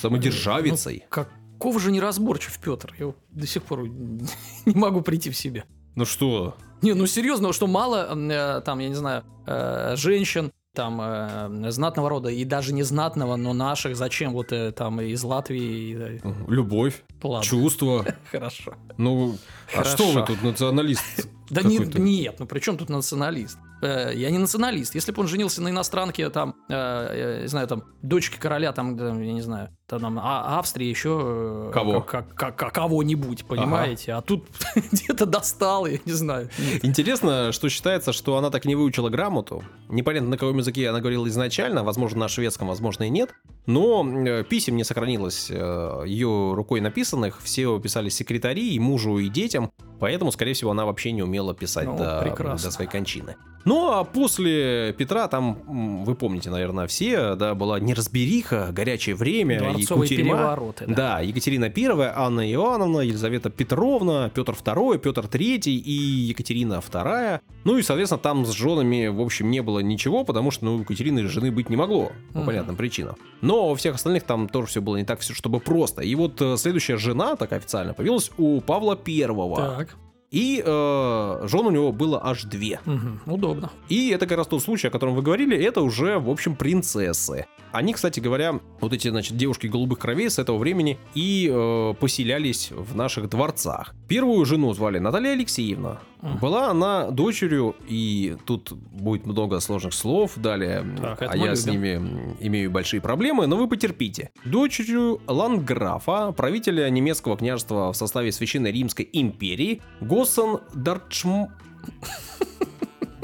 Самодержавицей. 0.00 1.04
Ну, 1.14 1.24
каков 1.58 1.80
же 1.80 1.92
неразборчив 1.92 2.58
Петр? 2.58 2.94
Я 2.98 3.12
до 3.30 3.46
сих 3.46 3.62
пор 3.62 3.86
не 3.86 4.74
могу 4.74 5.02
прийти 5.02 5.30
в 5.30 5.36
себя. 5.36 5.64
Ну 5.94 6.04
что? 6.06 6.56
Не, 6.84 6.92
ну 6.92 7.06
серьезно, 7.06 7.54
что 7.54 7.66
мало 7.66 8.14
э, 8.14 8.60
там, 8.60 8.78
я 8.78 8.90
не 8.90 8.94
знаю, 8.94 9.24
э, 9.46 9.94
женщин, 9.96 10.52
там 10.74 11.00
э, 11.00 11.70
знатного 11.70 12.10
рода 12.10 12.28
и 12.28 12.44
даже 12.44 12.74
не 12.74 12.82
знатного, 12.82 13.36
но 13.36 13.54
наших, 13.54 13.96
зачем 13.96 14.34
вот 14.34 14.52
э, 14.52 14.70
там 14.70 15.00
из 15.00 15.24
Латвии? 15.24 16.18
э, 16.22 16.32
Любовь, 16.46 17.02
Ладно, 17.22 17.42
чувство. 17.42 18.04
хорошо. 18.30 18.74
Ну, 18.98 19.38
а 19.74 19.84
что 19.84 20.10
вы 20.10 20.26
тут, 20.26 20.42
националист? 20.42 21.26
Да 21.48 21.62
нет, 21.62 22.38
ну 22.38 22.46
при 22.46 22.60
чем 22.60 22.76
тут 22.76 22.90
националист? 22.90 23.58
Я 23.80 24.30
не 24.30 24.38
националист. 24.38 24.94
Если 24.94 25.12
бы 25.12 25.22
он 25.22 25.28
женился 25.28 25.62
на 25.62 25.68
иностранке, 25.68 26.28
там, 26.28 26.54
я 26.68 27.40
не 27.42 27.48
знаю, 27.48 27.66
там, 27.66 27.84
дочке 28.02 28.38
короля, 28.38 28.72
там, 28.72 28.96
я 29.22 29.32
не 29.32 29.42
знаю, 29.42 29.70
там, 29.86 30.00
там, 30.00 30.18
А- 30.22 30.58
Австрии 30.58 30.86
еще... 30.88 31.68
э, 31.68 31.70
Кого? 31.72 32.00
как- 32.00 32.34
как- 32.34 32.56
как- 32.56 32.72
Кого-нибудь, 32.72 33.44
понимаете? 33.44 34.12
А 34.14 34.22
тут 34.22 34.44
где-то 34.92 35.26
достал, 35.26 35.86
я 35.86 35.98
не 36.04 36.12
знаю. 36.12 36.48
Нет. 36.58 36.84
Интересно, 36.84 37.52
что 37.52 37.68
считается, 37.68 38.12
что 38.12 38.36
она 38.36 38.50
так 38.50 38.64
и 38.64 38.68
не 38.68 38.74
выучила 38.76 39.10
грамоту. 39.10 39.62
Непонятно, 39.88 40.30
на 40.30 40.38
каком 40.38 40.56
языке 40.58 40.88
она 40.88 41.00
говорила 41.00 41.28
изначально, 41.28 41.84
возможно, 41.84 42.20
на 42.20 42.28
шведском, 42.28 42.68
возможно, 42.68 43.04
и 43.04 43.10
нет. 43.10 43.34
Но 43.66 44.06
э, 44.26 44.44
писем 44.44 44.76
не 44.76 44.84
сохранилось 44.84 45.48
э, 45.50 46.02
ее 46.06 46.52
рукой 46.54 46.80
написанных, 46.80 47.40
все 47.42 47.78
писали 47.78 48.08
секретари, 48.08 48.74
и 48.74 48.78
мужу, 48.78 49.18
и 49.18 49.28
детям, 49.28 49.70
поэтому, 50.00 50.32
скорее 50.32 50.52
всего, 50.54 50.70
она 50.70 50.84
вообще 50.84 51.12
не 51.12 51.22
умела 51.22 51.54
писать 51.54 51.86
Ну, 51.86 51.96
до, 51.96 52.20
прекрасно. 52.22 52.68
до 52.68 52.74
своей 52.74 52.90
кончины. 52.90 53.36
Ну, 53.64 53.92
а 53.92 54.04
после 54.04 54.92
Петра, 54.92 55.26
там, 55.26 56.04
вы 56.04 56.14
помните, 56.14 56.50
наверное, 56.50 56.86
все, 56.86 57.34
да, 57.34 57.54
была 57.54 57.80
неразбериха, 57.80 58.68
горячее 58.72 59.14
время, 59.14 59.58
Дворцовые 59.74 60.08
кутерьма. 60.08 60.36
перевороты. 60.36 60.84
да. 60.88 60.94
Да, 60.94 61.20
Екатерина 61.20 61.64
I, 61.66 62.12
Анна 62.14 62.50
Иоанновна, 62.52 63.00
Елизавета 63.00 63.50
Петровна, 63.50 64.30
Петр 64.34 64.52
II, 64.52 64.98
Петр 64.98 65.26
III 65.26 65.60
и 65.70 65.92
Екатерина 65.92 66.74
II. 66.74 67.40
Ну 67.64 67.78
и, 67.78 67.82
соответственно, 67.82 68.18
там 68.20 68.44
с 68.46 68.50
женами, 68.52 69.06
в 69.08 69.20
общем, 69.20 69.50
не 69.50 69.60
было 69.62 69.80
ничего, 69.80 70.24
потому 70.24 70.50
что, 70.50 70.64
ну, 70.64 70.76
у 70.76 70.80
Екатерины 70.80 71.26
жены 71.26 71.50
быть 71.50 71.70
не 71.70 71.76
могло, 71.76 72.12
по 72.32 72.38
Мгм. 72.38 72.46
понятным 72.46 72.76
причинам. 72.76 73.16
Но 73.40 73.70
у 73.70 73.74
всех 73.74 73.94
остальных 73.96 74.24
там 74.24 74.48
тоже 74.48 74.68
все 74.68 74.80
было 74.82 74.96
не 74.96 75.04
так 75.04 75.20
все, 75.20 75.34
чтобы 75.34 75.60
просто. 75.60 76.02
И 76.02 76.14
вот 76.14 76.40
э, 76.40 76.56
следующая 76.56 76.96
жена, 76.96 77.36
так 77.36 77.52
официально, 77.52 77.94
появилась 77.94 78.30
у 78.38 78.60
Павла 78.60 78.98
I. 79.06 79.26
Так. 79.56 79.96
И 80.34 80.60
э, 80.66 81.46
жен 81.46 81.66
у 81.66 81.70
него 81.70 81.92
было 81.92 82.20
аж 82.26 82.42
две. 82.42 82.80
Мгм, 82.84 83.20
Удобно. 83.24 83.70
И 83.88 84.10
это 84.10 84.26
как 84.26 84.38
раз 84.38 84.48
тот 84.48 84.64
случай, 84.64 84.88
о 84.88 84.90
котором 84.90 85.14
вы 85.14 85.22
говорили, 85.22 85.56
это 85.56 85.80
уже, 85.80 86.18
в 86.18 86.28
общем, 86.28 86.56
принцессы. 86.56 87.46
Они, 87.70 87.92
кстати 87.92 88.18
говоря, 88.18 88.58
вот 88.80 88.92
эти, 88.92 89.08
значит, 89.08 89.36
девушки 89.36 89.68
голубых 89.68 90.00
кровей 90.00 90.28
с 90.28 90.40
этого 90.40 90.58
времени 90.58 90.98
и 91.14 91.48
э, 91.48 91.94
поселялись 92.00 92.72
в 92.72 92.96
наших 92.96 93.28
дворцах. 93.28 93.94
Первую 94.08 94.44
жену 94.44 94.74
звали 94.74 94.98
Наталья 94.98 95.34
Алексеевна. 95.34 96.00
Была 96.40 96.70
она 96.70 97.10
дочерью, 97.10 97.76
и 97.86 98.36
тут 98.46 98.72
будет 98.72 99.26
много 99.26 99.60
сложных 99.60 99.92
слов 99.92 100.32
далее, 100.36 100.84
Так, 101.00 101.22
а 101.22 101.36
я 101.36 101.54
с 101.54 101.66
любим. 101.66 101.80
ними 101.80 101.94
м, 101.96 102.36
имею 102.40 102.70
большие 102.70 103.00
проблемы, 103.02 103.46
но 103.46 103.56
вы 103.56 103.68
потерпите. 103.68 104.30
Дочерью 104.44 105.20
ландграфа, 105.26 106.32
правителя 106.32 106.88
немецкого 106.88 107.36
княжества 107.36 107.92
в 107.92 107.96
составе 107.96 108.32
Священной 108.32 108.72
Римской 108.72 109.08
империи, 109.12 109.82
Госсен 110.00 110.60
Дарчм... 110.72 111.48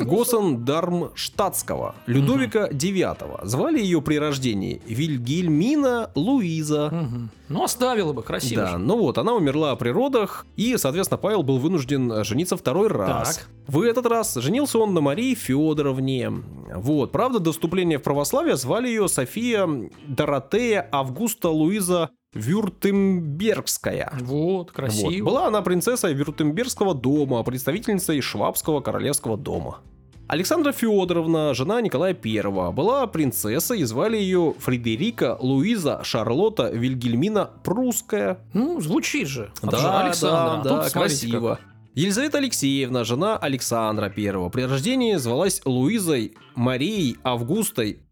Госсен 0.04 0.64
Дармштадтского, 0.64 1.94
Людовика 2.06 2.68
IX. 2.68 3.46
Звали 3.46 3.80
ее 3.80 4.02
при 4.02 4.18
рождении 4.18 4.80
Вильгельмина 4.86 6.10
Луиза. 6.14 6.90
Мгм. 6.90 7.30
Ну, 7.48 7.64
оставила 7.64 8.12
бы, 8.12 8.22
красиво. 8.22 8.62
Да, 8.62 8.68
же. 8.72 8.78
ну 8.78 8.98
вот, 8.98 9.18
она 9.18 9.34
умерла 9.34 9.74
при 9.76 9.90
родах, 9.90 10.46
и, 10.56 10.76
соответственно, 10.76 11.18
Павел 11.18 11.42
был 11.42 11.58
вынужден 11.58 12.12
э, 12.12 12.24
жениться 12.24 12.56
второй 12.56 12.88
раз. 12.88 13.38
Так. 13.38 13.48
В 13.66 13.82
этот 13.82 14.06
раз 14.06 14.34
женился 14.34 14.78
он 14.78 14.94
на 14.94 15.00
Марии 15.00 15.34
Федоровне. 15.34 16.30
Вот, 16.74 17.12
правда, 17.12 17.40
до 17.40 17.52
вступления 17.52 17.98
в 17.98 18.02
православие 18.02 18.56
звали 18.56 18.88
ее 18.88 19.08
София 19.08 19.68
Доротея 20.06 20.88
Августа 20.92 21.48
Луиза 21.48 22.10
Вюртембергская. 22.34 24.12
Вот, 24.20 24.72
красиво. 24.72 25.10
Вот. 25.10 25.20
Была 25.20 25.46
она 25.46 25.62
принцессой 25.62 26.14
Вюртембергского 26.14 26.94
дома, 26.94 27.42
представительницей 27.42 28.20
Швабского 28.20 28.80
королевского 28.80 29.36
дома. 29.36 29.80
Александра 30.28 30.70
Федоровна, 30.70 31.54
жена 31.54 31.80
Николая 31.80 32.16
I, 32.24 32.42
была 32.72 33.04
принцессой 33.08 33.80
и 33.80 33.84
звали 33.84 34.16
ее 34.16 34.54
Фредерика 34.60 35.36
Луиза 35.40 36.02
Шарлотта 36.04 36.70
Вильгельмина 36.70 37.50
Прусская. 37.64 38.38
Ну, 38.52 38.80
звучит 38.80 39.26
же. 39.26 39.50
А 39.60 39.66
Да, 39.66 40.04
Александра. 40.04 40.38
да, 40.38 40.52
А 40.52 40.62
тут, 40.62 40.82
да, 40.84 40.88
смотрите, 40.88 41.26
красиво. 41.26 41.58
Елизавета 41.94 42.38
Алексеевна, 42.38 43.02
жена 43.02 43.36
Александра 43.38 44.04
I, 44.16 44.50
при 44.50 44.62
рождении 44.62 45.16
звалась 45.16 45.62
Луизой 45.64 46.36
Марией 46.54 47.16
Августой 47.24 48.04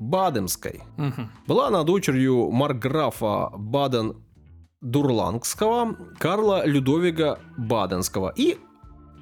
Бадемской. 0.00 0.82
как. 0.96 1.06
Мгм. 1.06 1.30
Была 1.46 1.68
она 1.68 1.84
дочерью 1.84 2.50
марграфа 2.50 3.50
Баден-Дурлангского, 3.54 5.94
Карла 6.18 6.64
Людовига 6.66 7.38
Баденского 7.58 8.32
и 8.34 8.56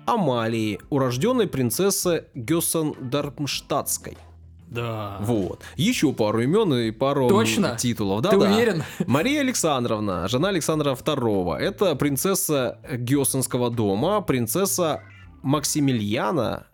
Амалии, 0.06 0.78
урожденной 0.88 1.46
принцессы 1.48 2.24
Гессен-Дармштадтской. 2.34 4.16
Да. 4.68 5.16
Вот. 5.20 5.62
Еще 5.76 6.12
пару 6.12 6.40
имен 6.42 6.72
и 6.74 6.90
пару 6.92 7.28
Точно? 7.28 7.74
титулов. 7.76 8.20
Да, 8.22 8.30
Ты 8.30 8.38
да. 8.38 8.54
уверен? 8.54 8.84
Мария 9.06 9.40
Александровна, 9.40 10.28
жена 10.28 10.48
Александра 10.48 10.92
II. 10.92 11.56
Это 11.56 11.96
принцесса 11.96 12.78
Гессенского 12.92 13.70
дома, 13.70 14.20
принцесса 14.20 15.02
Максимилиана, 15.42 16.67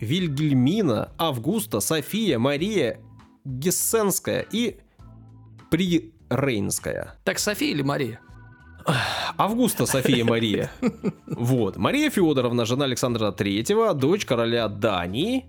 Вильгельмина, 0.00 1.12
Августа, 1.18 1.80
София, 1.80 2.38
Мария 2.38 3.00
Гессенская 3.44 4.46
и 4.50 4.78
Прирейнская. 5.70 7.18
Так, 7.24 7.38
София 7.38 7.70
или 7.70 7.82
Мария? 7.82 8.20
Августа 9.36 9.86
София 9.86 10.24
Мария. 10.26 10.70
Вот. 11.26 11.76
Мария 11.76 12.10
Федоровна, 12.10 12.64
жена 12.64 12.84
Александра 12.84 13.30
III, 13.30 13.94
дочь 13.94 14.24
короля 14.26 14.68
Дании. 14.68 15.46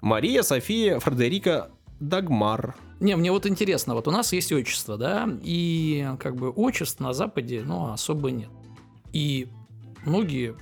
Мария 0.00 0.42
София 0.42 0.98
Фредерика 0.98 1.70
Дагмар. 2.00 2.74
Не, 3.00 3.16
мне 3.16 3.30
вот 3.30 3.46
интересно, 3.46 3.94
вот 3.94 4.08
у 4.08 4.10
нас 4.10 4.32
есть 4.32 4.52
отчество, 4.52 4.96
да, 4.96 5.28
и 5.42 6.08
как 6.18 6.36
бы 6.36 6.50
отчеств 6.50 7.00
на 7.00 7.12
Западе, 7.12 7.62
ну, 7.64 7.92
особо 7.92 8.30
нет. 8.30 8.50
И 9.12 9.48
многие 10.04 10.56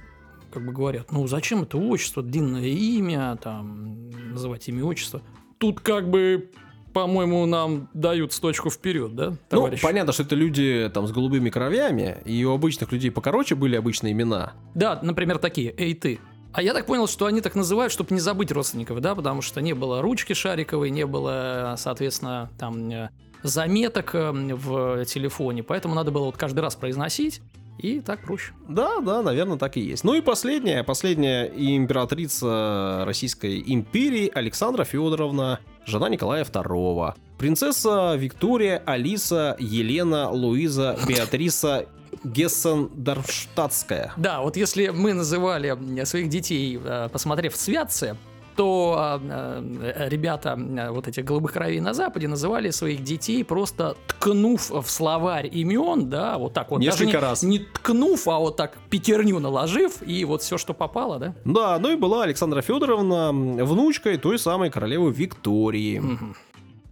как 0.53 0.65
бы 0.65 0.73
говорят, 0.73 1.13
ну, 1.13 1.27
зачем 1.27 1.63
это 1.63 1.79
отчество, 1.79 2.23
длинное 2.23 2.67
имя, 2.67 3.39
там, 3.43 4.11
называть 4.33 4.69
имя 4.69 4.85
отчество. 4.85 5.23
Тут 5.59 5.81
как 5.81 6.11
бы, 6.11 6.51
по-моему, 6.93 7.47
нам 7.47 7.89
дают 7.95 8.33
с 8.33 8.41
точку 8.41 8.71
вперед, 8.71 9.15
да, 9.15 9.35
товарищ? 9.49 9.81
Ну, 9.83 9.89
понятно, 9.89 10.13
что 10.13 10.23
это 10.23 10.35
люди 10.35 10.91
там 10.93 11.07
с 11.07 11.13
голубыми 11.13 11.51
кровями, 11.51 12.19
и 12.25 12.45
у 12.45 12.53
обычных 12.53 12.93
людей 12.93 13.11
покороче 13.11 13.55
были 13.55 13.77
обычные 13.77 14.13
имена. 14.13 14.55
Да, 14.75 14.99
например, 15.03 15.39
такие, 15.39 15.75
эй, 15.77 15.95
ты. 15.95 16.19
А 16.53 16.63
я 16.63 16.75
так 16.75 16.87
понял, 16.87 17.07
что 17.07 17.27
они 17.27 17.41
так 17.41 17.55
называют, 17.55 17.93
чтобы 17.93 18.13
не 18.13 18.21
забыть 18.21 18.51
родственников, 18.51 19.01
да, 19.01 19.15
потому 19.15 19.41
что 19.41 19.61
не 19.61 19.73
было 19.73 20.03
ручки 20.03 20.33
шариковой, 20.33 20.91
не 20.91 21.07
было, 21.07 21.77
соответственно, 21.79 22.51
там 22.59 22.91
э, 22.91 23.11
заметок 23.45 24.15
э, 24.15 24.33
в 24.33 25.05
телефоне, 25.05 25.63
поэтому 25.63 25.95
надо 25.95 26.11
было 26.11 26.25
вот 26.25 26.37
каждый 26.37 26.61
раз 26.61 26.75
произносить, 26.75 27.41
и 27.81 28.01
так 28.01 28.21
проще. 28.21 28.53
Да, 28.69 29.01
да, 29.01 29.23
наверное, 29.23 29.59
так 29.59 29.77
и 29.77 29.81
есть. 29.81 30.05
Ну 30.05 30.15
и 30.15 30.21
последняя, 30.21 30.85
последняя 30.85 31.47
императрица 31.47 33.03
Российской 33.07 33.63
империи 33.67 34.31
Александра 34.33 34.85
Федоровна, 34.85 35.61
жена 35.87 36.09
Николая 36.09 36.45
II. 36.45 37.15
Принцесса 37.39 38.15
Виктория, 38.17 38.83
Алиса, 38.85 39.57
Елена, 39.59 40.31
Луиза, 40.31 40.99
Беатриса 41.09 41.87
Гессен-Дармштадтская. 42.25 44.13
Да, 44.17 44.41
вот 44.41 44.57
если 44.57 44.89
мы 44.89 45.15
называли 45.15 46.05
своих 46.05 46.29
детей, 46.29 46.79
э, 46.83 47.09
посмотрев 47.11 47.57
святцы, 47.57 48.17
то 48.57 49.21
э, 49.23 49.63
э, 49.97 50.09
ребята 50.09 50.59
э, 50.59 50.91
вот 50.91 51.09
этих 51.09 51.25
голубых 51.25 51.53
кровей 51.53 51.81
на 51.81 51.95
Западе 51.95 52.29
называли 52.29 52.71
своих 52.71 53.03
детей 53.03 53.45
просто 53.45 53.97
ткнув 54.07 54.71
в 54.71 54.91
словарь 54.91 55.49
имен, 55.51 56.09
да, 56.09 56.39
вот 56.39 56.53
так 56.53 56.71
вот. 56.71 56.81
Несколько 56.81 57.05
Даже 57.05 57.17
не, 57.17 57.23
раз. 57.23 57.43
Не 57.43 57.59
ткнув, 57.59 58.29
а 58.29 58.39
вот 58.39 58.57
так 58.57 58.77
пятерню 58.91 59.39
наложив, 59.39 60.03
и 60.03 60.25
вот 60.25 60.43
все, 60.43 60.59
что 60.59 60.75
попало, 60.75 61.19
да. 61.19 61.35
Да, 61.45 61.79
ну 61.79 61.93
и 61.93 61.97
была 61.97 62.25
Александра 62.25 62.63
Федоровна 62.63 63.31
внучкой 63.33 64.19
той 64.19 64.39
самой 64.39 64.71
королевы 64.71 65.13
Виктории. 65.13 65.99
Мгм. 65.99 66.37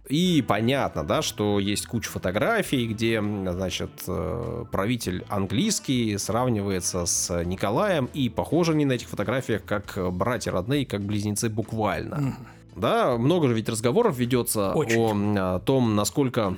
И 0.09 0.43
понятно, 0.45 1.03
да, 1.03 1.21
что 1.21 1.59
есть 1.59 1.85
куча 1.85 2.09
фотографий, 2.09 2.87
где, 2.87 3.21
значит, 3.21 3.91
э, 4.07 4.65
правитель 4.71 5.23
английский 5.29 6.17
сравнивается 6.17 7.05
с 7.05 7.43
Николаем, 7.43 8.09
и 8.15 8.27
похожи 8.27 8.71
они 8.71 8.85
на 8.85 8.93
этих 8.93 9.07
фотографиях 9.07 9.63
как 9.63 9.99
братья 10.11 10.51
родные, 10.51 10.87
как 10.87 11.03
близнецы 11.03 11.47
буквально. 11.47 12.35
Да, 12.75 13.17
много 13.17 13.49
же 13.49 13.53
ведь 13.53 13.69
разговоров 13.69 14.17
ведется 14.17 14.73
Очень. 14.73 15.37
о, 15.37 15.55
о 15.55 15.59
том, 15.59 15.95
насколько 15.95 16.55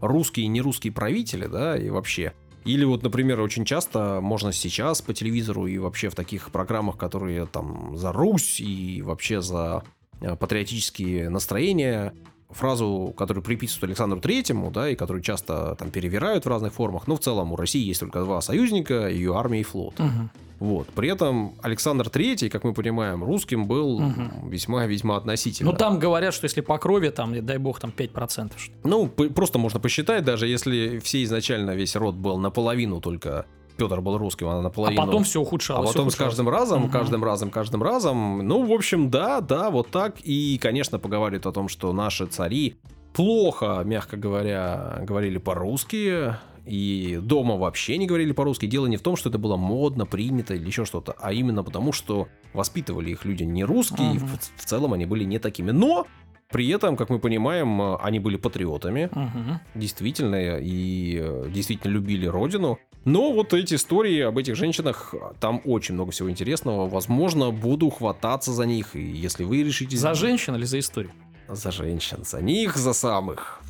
русские 0.00 0.46
и 0.46 0.48
нерусские 0.48 0.92
правители, 0.92 1.46
да, 1.46 1.76
и 1.76 1.90
вообще. 1.90 2.34
Или 2.64 2.84
вот, 2.84 3.02
например, 3.02 3.40
очень 3.40 3.64
часто 3.64 4.20
можно 4.20 4.52
сейчас 4.52 5.00
по 5.00 5.14
телевизору 5.14 5.66
и 5.66 5.78
вообще 5.78 6.08
в 6.08 6.14
таких 6.14 6.50
программах, 6.50 6.98
которые 6.98 7.46
там 7.46 7.96
за 7.96 8.12
Русь 8.12 8.60
и 8.60 9.02
вообще 9.02 9.40
за 9.40 9.82
э, 10.20 10.36
патриотические 10.36 11.30
настроения, 11.30 12.12
фразу, 12.52 13.14
которую 13.16 13.42
приписывают 13.42 13.84
Александру 13.84 14.20
Третьему, 14.20 14.70
да, 14.70 14.88
и 14.90 14.94
которую 14.94 15.22
часто 15.22 15.74
там 15.76 15.90
перевирают 15.90 16.44
в 16.44 16.48
разных 16.48 16.72
формах, 16.72 17.06
но 17.06 17.16
в 17.16 17.20
целом 17.20 17.52
у 17.52 17.56
России 17.56 17.82
есть 17.84 18.00
только 18.00 18.20
два 18.20 18.40
союзника, 18.40 19.08
ее 19.08 19.36
армия 19.36 19.60
и 19.60 19.64
флот. 19.64 19.98
Мгм. 19.98 20.30
Вот. 20.58 20.88
При 20.88 21.08
этом 21.08 21.54
Александр 21.62 22.10
Третий, 22.10 22.50
как 22.50 22.64
мы 22.64 22.74
понимаем, 22.74 23.24
русским 23.24 23.66
был 23.66 23.98
Мгм. 23.98 24.50
весьма-весьма 24.50 25.16
относительно. 25.16 25.72
Ну, 25.72 25.76
там 25.76 25.98
говорят, 25.98 26.34
что 26.34 26.44
если 26.44 26.60
по 26.60 26.76
крови, 26.76 27.08
там, 27.08 27.44
дай 27.46 27.56
бог, 27.56 27.80
там 27.80 27.90
5%. 27.92 28.58
что. 28.58 28.74
Ну, 28.84 29.06
просто 29.06 29.58
можно 29.58 29.80
посчитать, 29.80 30.22
даже 30.24 30.46
если 30.46 30.98
все 30.98 31.22
изначально 31.24 31.70
весь 31.70 31.96
род 31.96 32.14
был 32.14 32.36
наполовину 32.36 33.00
только 33.00 33.46
Петр 33.76 34.00
был 34.00 34.18
русским, 34.18 34.48
а 34.48 34.58
А 34.58 34.62
наполовину... 34.62 35.04
потом 35.06 35.24
все 35.24 35.40
А 35.40 35.42
ухудшалось. 35.42 35.90
потом 35.90 36.10
с 36.10 36.14
ухудшалось. 36.14 36.30
каждым 36.36 36.48
разом, 36.48 36.82
Мгм. 36.82 36.90
каждым 36.90 37.24
разом, 37.24 37.50
каждым 37.50 37.82
разом. 37.82 38.38
Ну, 38.46 38.64
в 38.66 38.72
общем, 38.72 39.10
да, 39.10 39.40
да, 39.40 39.70
вот 39.70 39.90
так. 39.90 40.16
И, 40.22 40.58
конечно, 40.58 40.98
поговаривают 40.98 41.46
о 41.46 41.52
том, 41.52 41.68
что 41.68 41.92
наши 41.92 42.26
цари 42.26 42.76
плохо, 43.12 43.82
мягко 43.84 44.16
говоря, 44.16 44.98
говорили 45.06 45.38
по-русски. 45.38 46.34
И 46.66 47.18
дома 47.22 47.56
вообще 47.56 47.96
не 47.96 48.06
говорили 48.06 48.32
по-русски. 48.32 48.66
Дело 48.66 48.86
не 48.86 48.96
в 48.98 49.02
том, 49.02 49.16
что 49.16 49.28
это 49.30 49.38
было 49.38 49.56
модно, 49.56 50.04
принято 50.06 50.54
или 50.54 50.66
еще 50.66 50.84
что-то, 50.84 51.16
а 51.18 51.32
именно 51.32 51.64
потому, 51.64 51.92
что 51.92 52.28
воспитывали 52.52 53.10
их 53.10 53.24
люди 53.24 53.42
не 53.44 53.64
русские, 53.64 54.10
и 54.12 54.18
Мгм. 54.18 54.26
в, 54.26 54.38
в 54.62 54.64
целом 54.66 54.92
они 54.92 55.06
были 55.06 55.24
не 55.24 55.38
такими. 55.38 55.70
Но 55.70 56.06
при 56.50 56.68
этом, 56.68 56.96
как 56.96 57.10
мы 57.10 57.18
понимаем, 57.18 57.80
э, 57.80 57.96
они 58.02 58.18
были 58.18 58.36
патриотами 58.36 59.08
Мгм. 59.12 59.60
действительно 59.74 60.58
и 60.60 61.18
э, 61.20 61.46
действительно 61.52 61.92
любили 61.92 62.26
родину. 62.26 62.78
Но 63.04 63.32
вот 63.32 63.54
эти 63.54 63.74
истории 63.76 64.20
об 64.20 64.36
этих 64.36 64.56
женщинах, 64.56 65.14
там 65.40 65.62
очень 65.64 65.94
много 65.94 66.10
всего 66.12 66.30
интересного. 66.30 66.88
Возможно, 66.88 67.50
буду 67.50 67.88
хвататься 67.88 68.52
за 68.52 68.66
них, 68.66 68.94
и 68.94 69.00
если 69.00 69.44
вы 69.44 69.62
решите... 69.62 69.96
За 69.96 70.14
женщин 70.14 70.54
или 70.56 70.64
за 70.64 70.78
историю? 70.78 71.12
За 71.48 71.70
женщин, 71.70 72.24
за 72.24 72.42
них, 72.42 72.76
за 72.76 72.92
самых. 72.92 73.60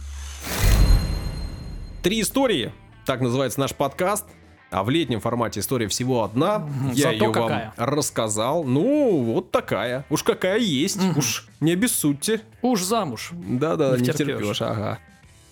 Три 2.03 2.21
истории, 2.23 2.73
так 3.07 3.21
называется 3.21 3.61
наш 3.61 3.75
подкаст. 3.75 4.27
А 4.71 4.85
в 4.85 4.91
летнем 4.91 5.21
формате 5.21 5.61
история 5.61 5.89
всего 5.89 6.23
одна. 6.23 6.67
Я 6.93 7.13
зато 7.13 7.25
ее 7.25 7.33
какая. 7.33 7.75
вам 7.77 7.89
рассказал. 7.89 8.65
Ну, 8.65 9.23
вот 9.25 9.51
такая. 9.51 10.05
Уж 10.11 10.23
какая 10.23 10.59
есть. 10.59 11.03
Мгм. 11.03 11.19
Уж 11.19 11.49
не 11.61 11.73
обессудьте. 11.73 12.41
Уж 12.63 12.83
замуж. 12.83 13.31
Да-да, 13.33 13.97
Не 13.97 14.03
не 14.03 14.11
втерпёшь. 14.13 14.39
терпешь, 14.39 14.63
ага. 14.63 14.99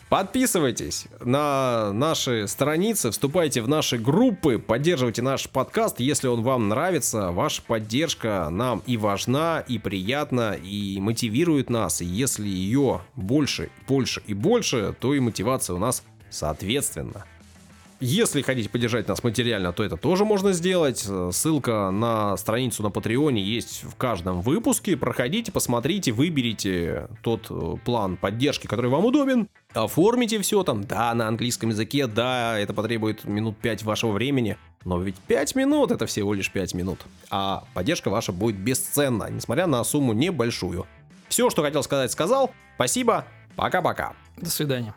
Подписывайтесь 0.08 1.06
на 1.20 1.92
наши 1.92 2.48
страницы, 2.48 3.10
вступайте 3.10 3.60
в 3.60 3.68
наши 3.68 3.98
группы, 3.98 4.58
поддерживайте 4.58 5.20
наш 5.20 5.50
подкаст, 5.50 6.00
если 6.00 6.28
он 6.28 6.42
вам 6.42 6.68
нравится. 6.70 7.30
Ваша 7.30 7.60
поддержка 7.60 8.48
нам 8.50 8.82
и 8.86 8.96
важна, 8.96 9.62
и 9.68 9.78
приятна, 9.78 10.52
и 10.54 10.98
мотивирует 10.98 11.68
нас. 11.68 12.00
И 12.00 12.06
если 12.06 12.48
ее 12.48 13.02
больше, 13.16 13.68
больше 13.86 14.22
и 14.26 14.32
больше, 14.32 14.94
то 14.98 15.12
и 15.12 15.20
мотивация 15.20 15.76
у 15.76 15.78
нас 15.78 16.02
соответственно. 16.30 17.26
Если 18.00 18.42
хотите 18.42 18.68
поддержать 18.68 19.08
нас 19.08 19.24
материально, 19.24 19.72
то 19.72 19.82
это 19.82 19.96
тоже 19.96 20.24
можно 20.24 20.52
сделать. 20.52 21.04
Э, 21.08 21.30
Ссылка 21.32 21.90
на 21.90 22.36
страницу 22.36 22.84
на 22.84 22.90
Патреоне 22.90 23.42
есть 23.42 23.82
в 23.82 23.96
каждом 23.96 24.40
выпуске. 24.40 24.96
Проходите, 24.96 25.50
посмотрите, 25.50 26.12
выберите 26.12 27.08
тот 27.22 27.48
э, 27.50 27.74
план 27.84 28.16
поддержки, 28.16 28.68
который 28.68 28.88
вам 28.88 29.04
удобен. 29.04 29.48
Оформите 29.74 30.40
все 30.40 30.62
там, 30.62 30.84
да, 30.84 31.12
на 31.14 31.26
английском 31.26 31.70
языке, 31.70 32.06
да, 32.06 32.56
это 32.56 32.72
потребует 32.72 33.24
минут 33.24 33.56
5 33.58 33.82
вашего 33.82 34.12
времени. 34.12 34.56
Но 34.84 35.00
ведь 35.00 35.16
5 35.16 35.56
минут 35.56 35.90
это 35.90 36.06
всего 36.06 36.34
лишь 36.34 36.52
5 36.52 36.74
минут. 36.74 37.00
А 37.30 37.64
поддержка 37.74 38.10
ваша 38.10 38.30
будет 38.30 38.56
бесценна, 38.56 39.28
несмотря 39.28 39.66
на 39.66 39.82
сумму 39.82 40.12
небольшую. 40.12 40.86
Все, 41.28 41.50
что 41.50 41.62
хотел 41.62 41.82
сказать, 41.82 42.12
сказал. 42.12 42.52
Спасибо. 42.76 43.24
Пока-пока. 43.56 44.12
До 44.36 44.50
свидания. 44.50 44.94